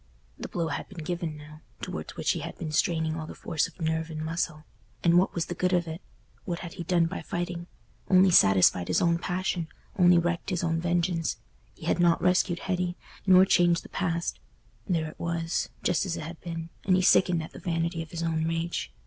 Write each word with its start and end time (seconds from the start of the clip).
The 0.39 0.47
blow 0.47 0.69
had 0.69 0.89
been 0.89 1.03
given 1.05 1.37
now, 1.37 1.61
towards 1.79 2.15
which 2.15 2.31
he 2.31 2.39
had 2.39 2.57
been 2.57 2.71
straining 2.71 3.15
all 3.15 3.27
the 3.27 3.35
force 3.35 3.67
of 3.67 3.79
nerve 3.79 4.09
and 4.09 4.19
muscle—and 4.25 5.19
what 5.19 5.35
was 5.35 5.45
the 5.45 5.53
good 5.53 5.73
of 5.73 5.87
it? 5.87 6.01
What 6.43 6.61
had 6.61 6.73
he 6.73 6.83
done 6.83 7.05
by 7.05 7.21
fighting? 7.21 7.67
Only 8.09 8.31
satisfied 8.31 8.87
his 8.87 8.99
own 8.99 9.19
passion, 9.19 9.67
only 9.99 10.17
wreaked 10.17 10.49
his 10.49 10.63
own 10.63 10.81
vengeance. 10.81 11.37
He 11.75 11.85
had 11.85 11.99
not 11.99 12.19
rescued 12.19 12.61
Hetty, 12.61 12.97
nor 13.27 13.45
changed 13.45 13.83
the 13.83 13.89
past—there 13.89 15.05
it 15.05 15.19
was, 15.19 15.69
just 15.83 16.03
as 16.07 16.17
it 16.17 16.21
had 16.23 16.41
been, 16.41 16.69
and 16.83 16.95
he 16.95 17.03
sickened 17.03 17.43
at 17.43 17.51
the 17.51 17.59
vanity 17.59 18.01
of 18.01 18.09
his 18.09 18.23
own 18.23 18.43
rage. 18.45 18.91